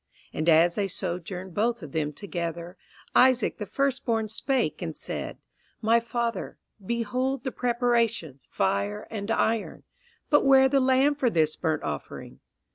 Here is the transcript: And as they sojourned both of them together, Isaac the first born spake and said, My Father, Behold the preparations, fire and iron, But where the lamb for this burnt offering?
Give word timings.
And 0.33 0.49
as 0.49 0.73
they 0.73 0.87
sojourned 0.87 1.53
both 1.53 1.83
of 1.83 1.91
them 1.91 2.11
together, 2.11 2.75
Isaac 3.15 3.59
the 3.59 3.67
first 3.67 4.03
born 4.03 4.29
spake 4.29 4.81
and 4.81 4.97
said, 4.97 5.37
My 5.79 5.99
Father, 5.99 6.57
Behold 6.83 7.43
the 7.43 7.51
preparations, 7.51 8.47
fire 8.49 9.05
and 9.11 9.29
iron, 9.29 9.83
But 10.31 10.43
where 10.43 10.67
the 10.67 10.79
lamb 10.81 11.13
for 11.13 11.29
this 11.29 11.55
burnt 11.55 11.83
offering? 11.83 12.39